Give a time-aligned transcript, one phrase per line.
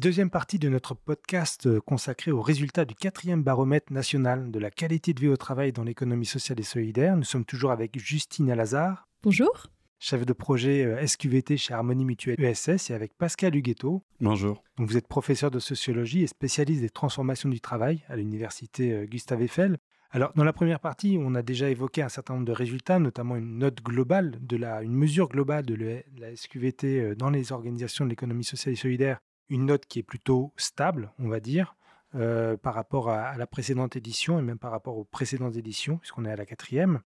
[0.00, 4.70] Deuxième partie de notre podcast euh, consacré aux résultats du quatrième baromètre national de la
[4.70, 7.16] qualité de vie au travail dans l'économie sociale et solidaire.
[7.16, 9.10] Nous sommes toujours avec Justine Alazar.
[9.22, 9.66] Bonjour.
[9.98, 14.02] Chef de projet euh, SQVT chez Harmonie Mutuelle ESS et avec Pascal Huguetto.
[14.22, 14.64] Bonjour.
[14.78, 19.04] Donc vous êtes professeur de sociologie et spécialiste des transformations du travail à l'université euh,
[19.04, 19.76] Gustave Eiffel.
[20.12, 23.36] Alors, dans la première partie, on a déjà évoqué un certain nombre de résultats, notamment
[23.36, 28.10] une note globale, de la, une mesure globale de la SQVT dans les organisations de
[28.10, 31.76] l'économie sociale et solidaire une note qui est plutôt stable, on va dire,
[32.14, 36.24] euh, par rapport à, la précédente édition et même par rapport aux précédentes éditions, puisqu'on
[36.24, 37.00] est à la quatrième.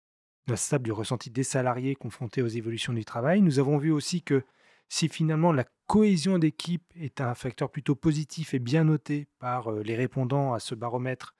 [0.46, 3.40] Note stable du ressenti des salariés confrontés aux évolutions du travail.
[3.40, 4.44] Nous avons vu aussi que
[4.88, 9.82] si finalement la cohésion d'équipe est un facteur plutôt positif et bien noté par euh,
[9.82, 11.34] les répondants à ce baromètre,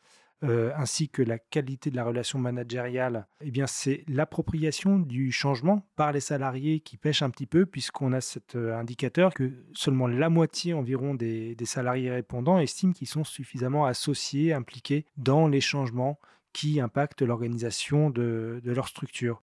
[0.44, 5.86] euh, ainsi que la qualité de la relation managériale, eh bien c'est l'appropriation du changement
[5.96, 10.06] par les salariés qui pêche un petit peu, puisqu'on a cet euh, indicateur que seulement
[10.06, 16.18] la moitié environ des, salariés répondants estiment qu'ils sont suffisamment associés, impliqués dans les changements
[16.52, 19.42] qui impactent l'organisation de leur structure.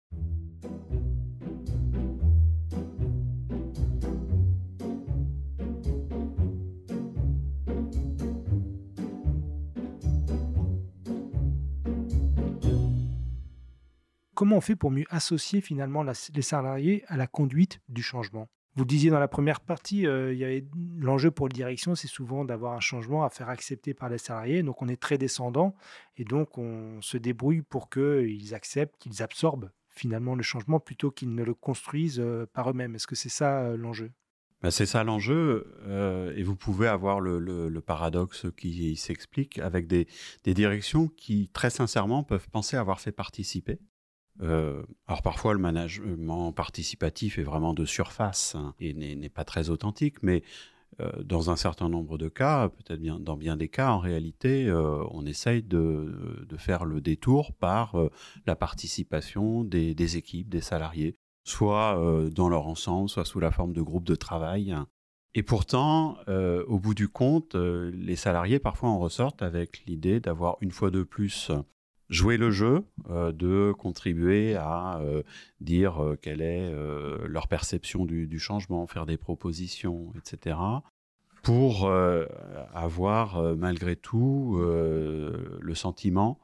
[14.41, 18.49] Comment on fait pour mieux associer finalement les salariés à la conduite du changement?
[18.75, 20.65] Vous disiez dans la première partie, euh, il y avait
[20.97, 24.63] l'enjeu pour la direction, c'est souvent d'avoir un changement à faire accepter par les salariés.
[24.63, 25.75] Donc on est très descendant
[26.17, 31.35] et donc on se débrouille pour qu'ils acceptent, qu'ils absorbent finalement le changement plutôt qu'ils
[31.35, 32.95] ne le construisent euh, par eux-mêmes.
[32.95, 34.11] Est-ce que c'est ça euh, l'enjeu?
[34.63, 35.75] Ben c'est ça l'enjeu,
[36.37, 40.07] et vous pouvez avoir le, paradoxe qui s'explique avec des,
[40.45, 43.79] directions qui, très sincèrement, peuvent penser avoir fait participer
[44.43, 49.69] euh, alors parfois le management participatif est vraiment de surface hein, et n'est pas très
[49.69, 50.43] authentique, mais
[51.01, 54.67] euh, dans un certain nombre de cas, peut-être bien dans bien des cas, en réalité,
[54.67, 57.97] euh, on essaye de, faire le détour par
[58.47, 61.99] la participation des, équipes, des salariés, soit
[62.33, 64.77] dans leur ensemble, soit sous la forme de groupes de travail.
[65.35, 70.71] Et pourtant, au bout du compte, les salariés parfois en ressortent avec l'idée d'avoir une
[70.71, 71.51] fois de plus
[72.11, 75.23] jouer le jeu, euh, de contribuer à euh,
[75.61, 76.71] dire euh, quelle est
[77.27, 80.57] leur perception du, changement, faire des propositions, etc.
[81.43, 81.91] Pour
[82.75, 86.39] avoir malgré tout le sentiment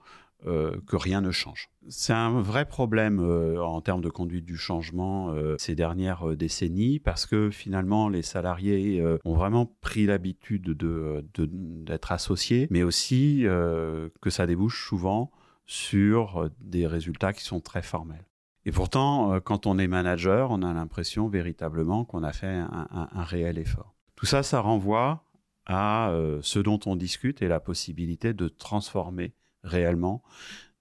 [0.45, 1.69] que rien ne change.
[1.89, 3.21] C'est un vrai problème
[3.59, 9.35] en termes de conduite du changement ces dernières décennies parce que finalement les salariés ont
[9.35, 15.31] vraiment pris l'habitude de, d'être associés, mais aussi que ça débouche souvent
[15.67, 18.25] sur euh, des résultats qui sont très formels.
[18.65, 23.09] Et pourtant, euh, quand on est manager, on a l'impression véritablement qu'on a fait un,
[23.25, 23.95] réel effort.
[24.15, 25.25] Tout ça, ça renvoie
[25.67, 30.23] à euh, ce dont on discute et la possibilité de transformer réellement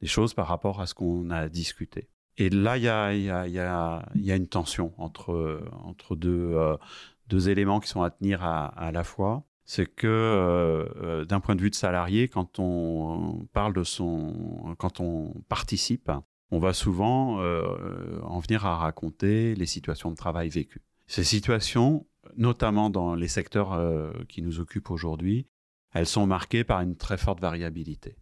[0.02, 2.10] des choses par rapport à ce qu'on a discuté.
[2.38, 8.12] Et là, il y a, y, a, une tension entre, deux, éléments qui sont à
[8.12, 12.60] tenir à la fois c'est que euh, euh, d'un point de vue de salarié, quand
[12.60, 16.12] on parle de son, quand on participe,
[16.52, 20.84] on va souvent euh, en venir à raconter les situations de travail vécues.
[21.08, 22.06] Ces situations,
[22.38, 25.48] notamment dans les secteurs qui nous occupent aujourd'hui,
[25.94, 28.18] elles sont marquées par une très forte variabilité.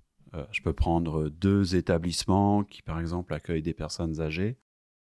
[0.52, 4.58] je peux prendre deux établissements qui, par exemple, accueillent des personnes âgées.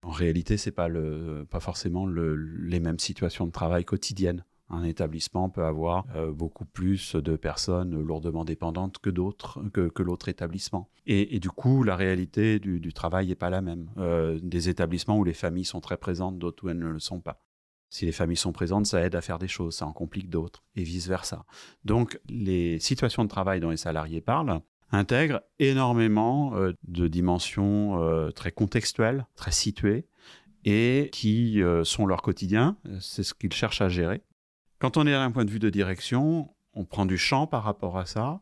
[0.02, 4.44] En réalité, c'est pas le, pas forcément le, les mêmes situations de travail quotidiennes.
[4.72, 10.28] Un établissement peut avoir euh, beaucoup plus de personnes lourdement dépendantes que d'autres, que, l'autre
[10.28, 10.88] établissement.
[11.06, 13.90] Et, du coup, la réalité du, travail n'est pas la même.
[13.98, 17.20] Euh, des établissements où les familles sont très présentes, d'autres où elles ne le sont
[17.20, 17.42] pas.
[17.88, 20.62] Si les familles sont présentes, ça aide à faire des choses, ça en complique d'autres,
[20.76, 21.44] et vice-versa.
[21.84, 24.60] Donc, les situations de travail dont les salariés parlent
[24.92, 30.06] intègrent énormément euh, de dimensions très contextuelles, très situées,
[30.64, 34.22] et qui sont leur quotidien, c'est ce qu'ils cherchent à gérer.
[34.80, 37.98] Quand on est d'un point de vue de direction, on prend du champ par rapport
[37.98, 38.40] à ça.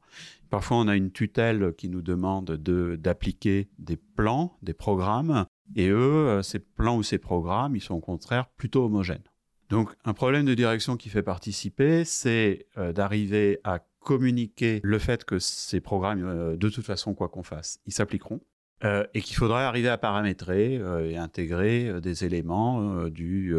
[0.51, 5.89] Parfois, on a une tutelle qui nous demande de d'appliquer des plans, des programmes, et
[5.89, 9.25] eux, euh, ces plans ou ces programmes, ils sont au contraire plutôt homogènes.
[9.69, 15.25] Donc, un problème de direction qui fait participer, c'est euh, d'arriver à communiquer le fait
[15.25, 18.41] que ces programmes, de toute façon, quoi qu'on fasse, ils s'appliqueront.
[18.83, 23.55] Et qu'il faudrait arriver à paramétrer et intégrer des éléments du,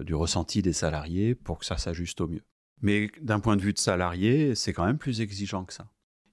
[0.00, 2.44] du ressenti des salariés pour que ça s'ajuste au mieux.
[2.80, 5.88] Mais d'un point de vue de salarié, c'est quand même plus exigeant que ça.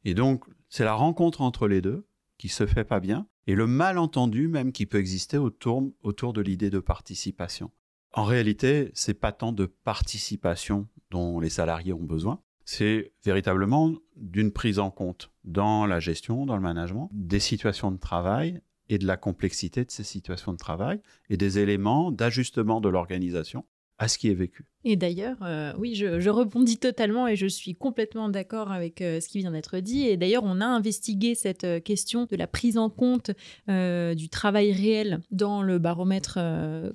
[0.06, 2.06] Et donc, c'est la rencontre entre les deux
[2.38, 6.42] qui se fait pas bien, et le malentendu même qui peut exister autour, autour de
[6.42, 7.72] l'idée de participation.
[8.14, 14.52] En réalité, c'est pas tant de participation dont les salariés ont besoin, c'est véritablement d'une
[14.52, 19.08] prise en compte dans la gestion, dans le management, des situations de travail et de
[19.08, 21.02] la complexité de ces situations de travail
[21.32, 23.66] et des éléments d'ajustement de l'organisation
[24.00, 24.66] à ce qui est vécu.
[24.86, 29.28] Et d'ailleurs, euh, oui, je, rebondis totalement et je suis complètement d'accord avec euh, ce
[29.28, 30.08] qui vient d'être dit.
[30.08, 33.32] Et d'ailleurs, on a investigué cette euh, question de la prise en compte
[33.68, 36.40] du travail réel dans le baromètre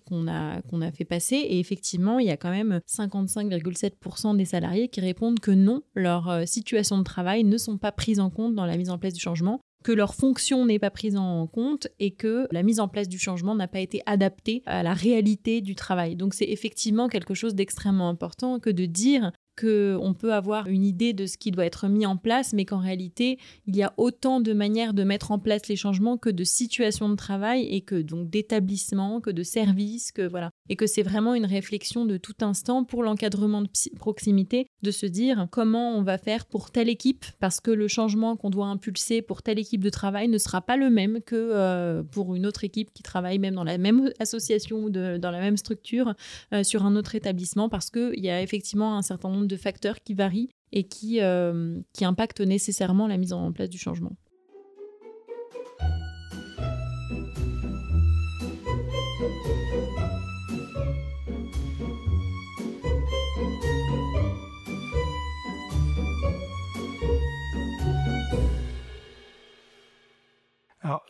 [0.06, 1.36] qu'on a, qu'on a fait passer.
[1.36, 6.48] Et effectivement, il y a quand même 55,7% des salariés qui répondent que non, leurs
[6.48, 9.20] situations de travail ne sont pas prises en compte dans la mise en place du
[9.20, 13.08] changement que leur fonction n'est pas prise en compte et que la mise en place
[13.08, 16.16] du changement n'a pas été adaptée à la réalité du travail.
[16.16, 21.12] Donc c'est effectivement quelque chose d'extrêmement important que de dire qu'on peut avoir une idée
[21.12, 24.40] de ce qui doit être mis en place, mais qu'en réalité, il y a autant
[24.40, 28.00] de manières de mettre en place les changements que de situations de travail et que
[28.00, 30.50] donc d'établissements, que de services, que voilà.
[30.68, 35.06] Et que c'est vraiment une réflexion de tout instant pour l'encadrement de proximité, de se
[35.06, 39.22] dire comment on va faire pour telle équipe, parce que le changement qu'on doit impulser
[39.22, 42.64] pour telle équipe de travail ne sera pas le même que euh, pour une autre
[42.64, 46.14] équipe qui travaille même dans la même association ou dans la même structure
[46.52, 50.02] euh, sur un autre établissement, parce qu'il y a effectivement un certain nombre de facteurs
[50.02, 54.16] qui varient et qui, euh, qui impactent nécessairement la mise en place du changement.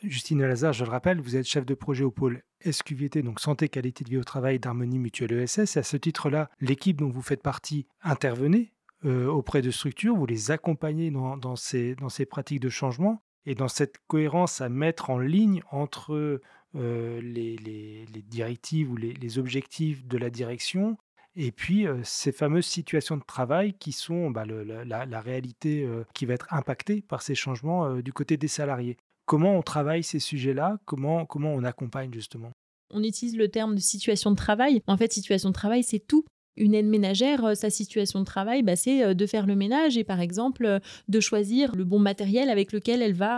[0.02, 3.68] Justine Lazare, je le rappelle, vous êtes chef de projet au pôle SQVT, donc Santé,
[3.68, 5.76] Qualité de vie au travail d'Harmonie Mutuelle ESS.
[5.76, 8.72] Et à ce titre-là, l'équipe dont vous faites partie intervenait
[9.04, 13.54] euh, auprès de structures, vous les accompagnez dans, ces, dans ces pratiques de changement et
[13.54, 16.40] dans cette cohérence à mettre en ligne entre
[16.76, 20.96] euh, les, directives ou les, objectifs de la direction
[21.36, 26.34] et puis euh, ces fameuses situations de travail qui sont bah, la, réalité qui va
[26.34, 28.96] être impactée par ces changements du côté des salariés.
[29.26, 32.52] Comment on travaille ces sujets-là comment, comment on accompagne justement?
[32.90, 34.82] On utilise le terme de situation de travail.
[34.86, 36.24] En fait, situation de travail, c'est tout.
[36.56, 39.96] Une aide ménagère, euh, sa situation de travail, bah, c'est euh, de faire le ménage
[39.98, 40.78] et par exemple euh,
[41.08, 43.34] de choisir le bon matériel avec lequel elle va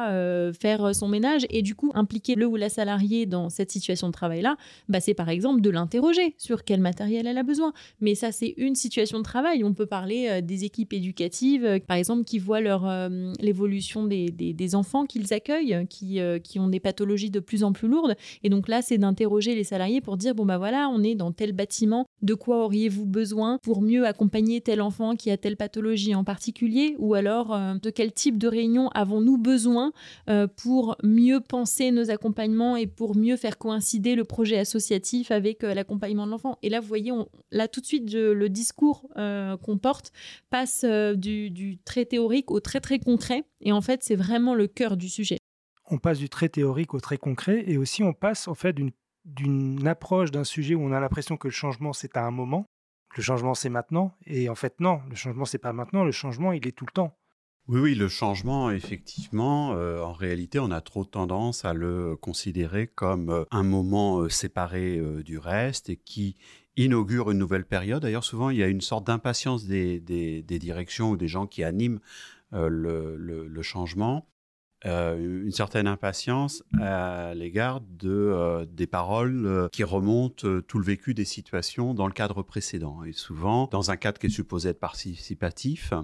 [0.58, 4.12] faire son ménage et du coup impliquer le ou la salariée dans cette situation de
[4.12, 4.56] travail-là,
[4.88, 7.72] bah, c'est par exemple de l'interroger sur quel matériel elle a besoin.
[8.00, 9.64] Mais ça, c'est une situation de travail.
[9.64, 12.86] On peut parler des équipes éducatives, par exemple, qui voient leur
[13.40, 17.88] l'évolution des, des, enfants qu'ils accueillent, qui, qui ont des pathologies de plus en plus
[17.88, 18.16] lourdes.
[18.42, 21.32] Et donc là, c'est d'interroger les salariés pour dire, bon, bah voilà, on est dans
[21.32, 26.14] tel bâtiment, de quoi auriez-vous besoin pour mieux accompagner tel enfant qui a telle pathologie
[26.14, 29.92] en particulier Ou alors, euh, de quel type de réunion avons-nous besoin
[30.28, 35.64] euh, pour mieux penser nos accompagnements et pour mieux faire coïncider le projet associatif avec
[35.64, 36.58] euh, l'accompagnement de l'enfant?
[36.62, 37.12] Et là, vous voyez,
[37.50, 40.12] là tout de suite, le discours qu'on porte
[40.50, 43.44] passe du, du très théorique au très très concret.
[43.60, 45.38] Et en fait, c'est vraiment le cœur du sujet.
[45.90, 48.90] On passe du très théorique au très concret et aussi on passe en fait d'une
[49.26, 52.66] d'une approche d'un sujet où on a l'impression que le changement c'est à un moment
[53.16, 54.14] le changement c'est maintenant.
[54.26, 56.92] Et en fait, non, le changement c'est pas maintenant, le changement il est tout le
[56.92, 57.16] temps.
[57.68, 62.86] Oui, oui, le changement, effectivement, euh, en réalité, on a trop tendance à le considérer
[62.86, 66.36] comme euh, un moment euh, séparé du reste et qui
[66.76, 68.02] inaugure une nouvelle période.
[68.02, 69.98] D'ailleurs, souvent, il y a une sorte d'impatience des,
[70.46, 71.98] directions ou des gens qui animent
[72.52, 74.28] le, changement
[74.84, 80.84] euh, une certaine impatience à l'égard de, euh, des paroles euh, qui remontent tout le
[80.84, 83.02] vécu des situations dans le cadre précédent.
[83.02, 85.94] Et souvent, dans un cadre qui est supposé être participatif,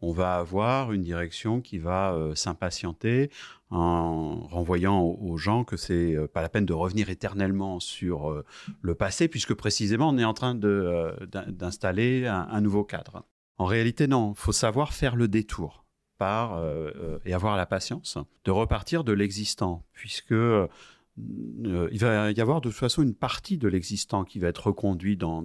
[0.00, 3.30] on va avoir une direction qui va s'impatienter
[3.70, 8.42] en renvoyant aux, gens que c'est pas la peine de revenir éternellement sur
[8.80, 13.24] le passé, puisque précisément on est en train d'installer un nouveau cadre.
[13.58, 15.81] En réalité, non, il faut savoir faire le détour
[16.22, 20.66] euh, euh, et avoir la patience de repartir de l'existant, puisque euh,
[21.16, 25.16] il va y avoir de toute façon une partie de l'existant qui va être reconduit
[25.16, 25.44] dans,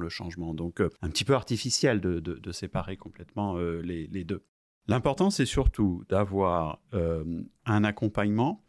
[0.00, 0.54] le changement.
[0.54, 4.42] Donc un petit peu artificiel de, séparer complètement les, deux.
[4.86, 6.80] L'important, c'est surtout d'avoir
[7.66, 8.64] un accompagnement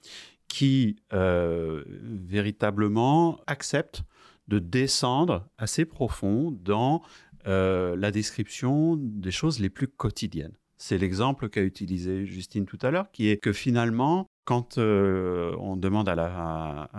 [0.50, 4.04] qui véritablement accepte
[4.50, 7.02] de descendre assez profond dans
[7.46, 10.59] la description des choses les plus quotidiennes.
[10.82, 16.10] C'est l'exemple qu'a utilisé Justine tout à l'heure, qui est que finalement, quand on demande
[16.10, 16.90] à la,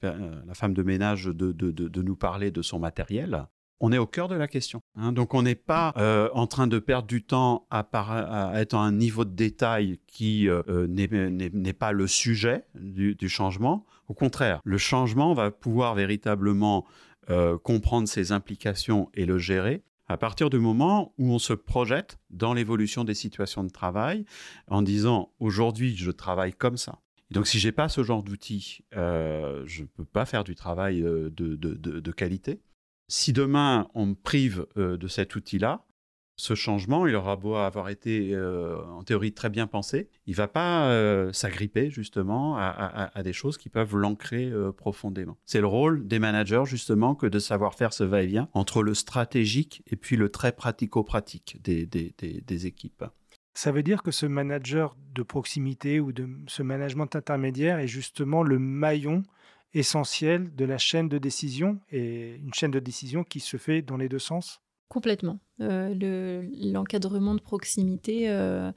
[0.00, 3.46] la, femme de ménage de, nous parler de son matériel,
[3.80, 4.80] on est au cœur de la question.
[4.96, 5.12] Hein.
[5.12, 7.86] Donc on n'est pas euh, en train de perdre du temps à,
[8.54, 13.84] être à un niveau de détail qui euh, euh, n'est pas le sujet du, changement.
[14.08, 16.86] Au contraire, le changement va pouvoir véritablement
[17.64, 22.54] comprendre ses implications et le gérer à partir du moment où on se projette dans
[22.54, 24.24] l'évolution des situations de travail
[24.68, 27.00] en disant aujourd'hui je travaille comme ça.
[27.30, 32.12] donc si j'ai pas ce genre d'outil, je ne peux pas faire du travail de
[32.12, 32.60] qualité.
[33.08, 35.84] Si demain on me prive euh, de cet outil-là,
[36.36, 40.48] ce changement, il aura beau avoir été euh, en théorie très bien pensé, il va
[40.48, 45.36] pas euh, s'agripper justement à, des choses qui peuvent l'ancrer profondément.
[45.44, 49.82] C'est le rôle des managers justement que de savoir faire ce va-et-vient entre le stratégique
[49.86, 53.04] et puis le très pratico-pratique des, des, équipes.
[53.54, 58.42] Ça veut dire que ce manager de proximité ou de ce management intermédiaire est justement
[58.42, 59.22] le maillon
[59.74, 63.96] essentiel de la chaîne de décision et une chaîne de décision qui se fait dans
[63.96, 64.60] les deux sens?
[64.88, 65.40] Complètement.
[65.60, 68.70] Euh, l'encadrement de proximité euh,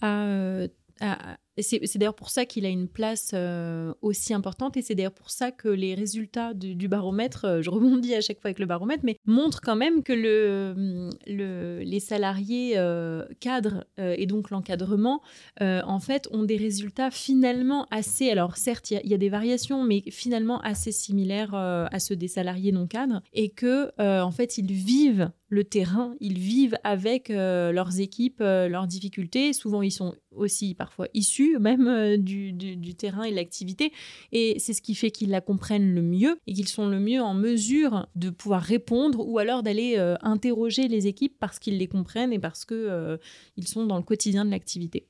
[0.00, 0.68] a, euh,
[1.00, 5.12] a, c'est d'ailleurs pour ça qu'il a une place euh, aussi importante et c'est d'ailleurs
[5.12, 8.66] pour ça que les résultats du, baromètre, euh, je rebondis à chaque fois avec le
[8.66, 15.22] baromètre, mais montrent quand même que le, les salariés euh, cadres et donc l'encadrement,
[15.60, 20.02] en fait, ont des résultats finalement assez, alors certes, il y, a des variations, mais
[20.10, 25.30] finalement assez similaires à ceux des salariés non cadres et que, en fait, ils vivent
[25.48, 29.52] le terrain, ils vivent avec leurs équipes, leurs difficultés.
[29.52, 33.92] Souvent, ils sont aussi parfois issus même euh, du, terrain et de l'activité.
[34.32, 37.20] Et c'est ce qui fait qu'ils la comprennent le mieux et qu'ils sont le mieux
[37.20, 41.88] en mesure de pouvoir répondre ou alors d'aller euh, interroger les équipes parce qu'ils les
[41.88, 43.16] comprennent et parce qu'ils euh,
[43.64, 45.06] sont dans le quotidien de l'activité.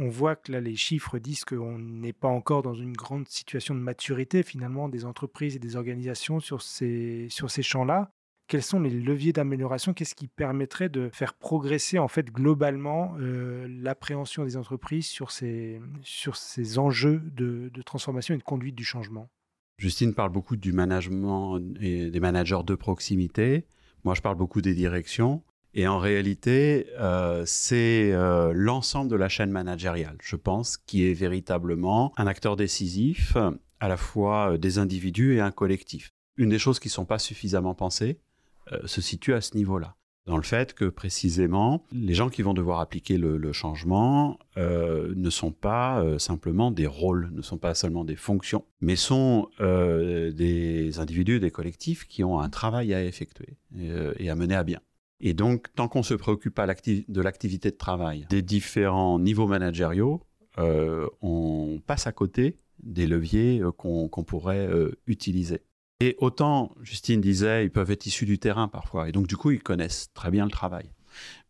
[0.00, 3.74] On voit que là, les chiffres disent qu'on n'est pas encore dans une grande situation
[3.74, 8.12] de maturité finalement des entreprises et des organisations sur ces, sur ces champs-là
[8.48, 9.92] quels sont les leviers d'amélioration?
[9.92, 15.80] Qu'est-ce qui permettrait de faire progresser en fait globalement euh, l'appréhension des entreprises sur ces,
[16.02, 19.28] sur ces enjeux de, transformation et de conduite du changement?
[19.76, 23.66] Justine parle beaucoup du management et des managers de proximité.
[24.02, 25.42] Moi, je parle beaucoup des directions.
[25.74, 31.12] Et en réalité, euh, c'est euh, l'ensemble de la chaîne managériale, je pense, qui est
[31.12, 33.36] véritablement un acteur décisif,
[33.78, 36.10] à la fois des individus et un collectif.
[36.38, 38.18] Une des choses qui ne sont pas suffisamment pensées,
[38.72, 39.94] euh, se situe à ce niveau-là.
[40.26, 45.30] Dans le fait que précisément, les gens qui vont devoir appliquer le, changement euh, ne
[45.30, 50.98] sont pas euh, simplement des rôles, ne sont pas seulement des fonctions, mais sont des
[50.98, 54.80] individus, des collectifs qui ont un travail à effectuer et à mener à bien.
[55.20, 60.22] Et donc, tant qu'on se préoccupe pas de l'activité de travail des différents niveaux managériaux,
[60.58, 64.68] on passe à côté des leviers qu'on pourrait
[65.06, 65.62] utiliser.
[66.00, 69.50] Et autant, Justine disait, ils peuvent être issus du terrain parfois, et donc du coup,
[69.50, 70.92] ils connaissent très bien le travail.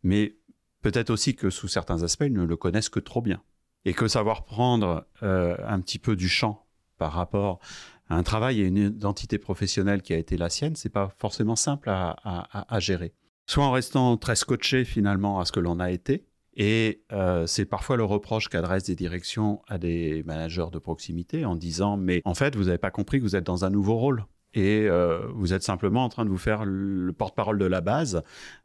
[0.03, 0.37] Mais
[0.81, 3.43] peut-être aussi que sous certains aspects, ils ne le connaissent que trop bien.
[3.85, 7.61] Et que savoir prendre euh, un petit peu du champ par rapport
[8.09, 11.57] à un travail et une identité professionnelle qui a été la sienne, c'est pas forcément
[11.57, 13.13] simple à, gérer.
[13.47, 16.25] Soit en restant très scotché finalement à ce que l'on a été,
[16.55, 21.55] et euh, c'est parfois le reproche qu'adressent des directions à des managers de proximité en
[21.55, 24.27] disant mais en fait vous n'avez pas compris que vous êtes dans un nouveau rôle
[24.55, 28.23] et euh, vous êtes simplement en train de vous faire le porte-parole de la base.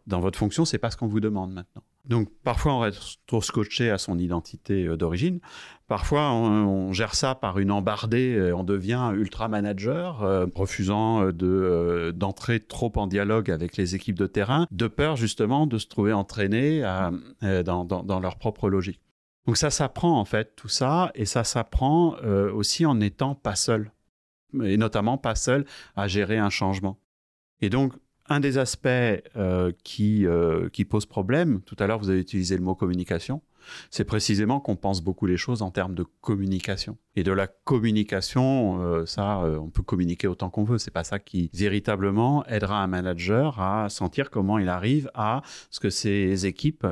[0.08, 1.84] Dans votre fonction, c'est pas ce qu'on vous demande maintenant.
[2.06, 5.40] Donc parfois on reste trop scotché à son identité euh, d'origine.
[5.88, 12.60] Parfois on, gère ça par une embardée, on devient ultra manager, euh, refusant de d'entrer
[12.60, 16.82] trop en dialogue avec les équipes de terrain, de peur justement de se trouver entraîné
[17.42, 19.00] dans, dans, leur propre logique.
[19.46, 22.16] Donc ça s'apprend en fait tout ça, et ça s'apprend
[22.54, 23.92] aussi en n'étant pas seul
[24.64, 27.00] et notamment pas seul à gérer un changement.
[27.62, 27.94] Et donc,
[28.30, 32.56] un des aspects euh, qui, euh, qui pose problème, tout à l'heure vous avez utilisé
[32.56, 33.42] le mot communication,
[33.90, 36.98] c'est précisément qu'on pense beaucoup les choses en termes de communication.
[37.16, 40.78] Et de la communication, euh, ça, on peut communiquer autant qu'on veut.
[40.78, 45.80] C'est pas ça qui véritablement aidera un manager à sentir comment il arrive à ce
[45.80, 46.86] que ses équipes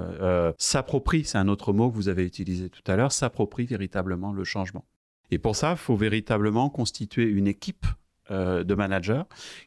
[0.57, 1.25] s'approprient.
[1.25, 4.85] C'est un autre mot que vous avez utilisé tout à l'heure, s'approprient véritablement le changement.
[5.31, 7.85] Et pour ça, il faut véritablement constituer une équipe
[8.29, 9.23] euh, de managers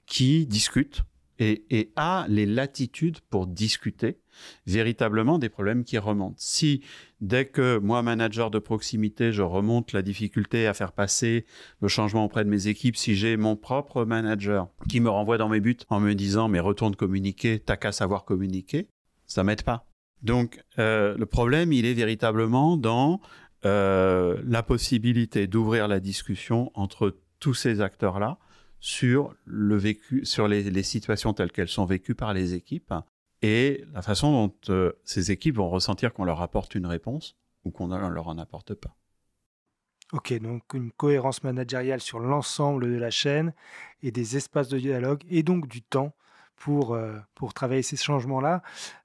[0.06, 1.02] qui discutent
[1.38, 4.18] et, a les latitudes pour discuter
[4.66, 6.36] véritablement des problèmes qui remontent.
[6.38, 6.82] Si
[7.20, 11.44] dès que moi, manager de proximité, je remonte la difficulté à faire passer
[11.80, 15.48] le changement auprès de mes équipes, si j'ai mon propre manager qui me renvoie dans
[15.48, 18.88] mes buts en me disant mais retourne communiquer, t'as qu'à savoir communiquer,
[19.26, 19.86] ça m'aide pas.
[20.22, 23.20] Donc euh, le problème, il est véritablement dans
[23.64, 28.38] euh, la possibilité d'ouvrir la discussion entre tous ces acteurs-là
[28.80, 32.92] sur le vécu, sur les, situations telles qu'elles sont vécues par les équipes
[33.40, 37.70] et la façon dont euh, ces équipes vont ressentir qu'on leur apporte une réponse ou
[37.70, 38.94] qu'on ne leur en apporte pas.
[40.12, 43.54] Ok, donc une cohérence managériale sur l'ensemble de la chaîne
[44.02, 46.14] et des espaces de dialogue et donc du temps
[46.56, 48.62] pour, euh, pour travailler ces changements-là.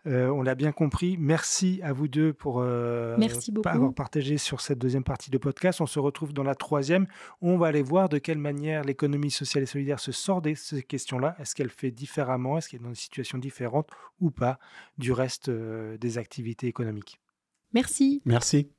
[0.07, 1.17] Euh, on l'a bien compris.
[1.17, 3.17] Merci à vous deux pour euh,
[3.65, 5.81] avoir partagé sur cette deuxième partie de podcast.
[5.81, 7.07] On se retrouve dans la troisième.
[7.41, 10.83] On va aller voir de quelle manière l'économie sociale et solidaire se sort de ces
[10.83, 11.35] questions-là.
[11.39, 12.57] Est-ce qu'elle fait différemment?
[12.57, 13.89] Est-ce qu'elle est dans des situations différentes
[14.19, 14.59] ou pas
[14.97, 17.19] du reste des activités économiques?
[17.73, 18.21] Merci.
[18.25, 18.69] Merci.